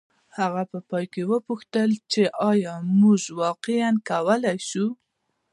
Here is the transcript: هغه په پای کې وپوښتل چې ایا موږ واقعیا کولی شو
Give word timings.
هغه 0.37 0.61
په 0.71 0.77
پای 0.89 1.05
کې 1.13 1.23
وپوښتل 1.31 1.89
چې 2.11 2.21
ایا 2.49 2.73
موږ 2.99 3.21
واقعیا 3.41 3.89
کولی 4.09 4.57
شو 4.69 4.87